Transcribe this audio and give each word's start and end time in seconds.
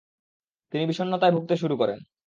তিনি 0.73 0.83
বিষন্নতায় 0.85 1.31
ভুগতে 1.31 1.55
শুরু 1.57 1.75
করেন। 1.77 1.99